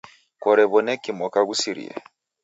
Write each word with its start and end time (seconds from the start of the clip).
Korew'oneki 0.41 1.09
mwaka 1.17 1.39
ghusirie? 1.47 1.93